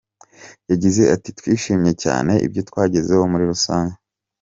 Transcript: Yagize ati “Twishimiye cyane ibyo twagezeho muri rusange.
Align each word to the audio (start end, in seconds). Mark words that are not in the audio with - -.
Yagize 0.69 1.01
ati 1.15 1.29
“Twishimiye 1.39 1.93
cyane 2.03 2.31
ibyo 2.45 2.61
twagezeho 2.69 3.23
muri 3.31 3.43
rusange. 3.51 3.95